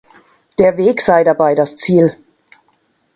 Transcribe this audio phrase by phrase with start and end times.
[0.57, 2.17] Der Weg sei dabei das Ziel.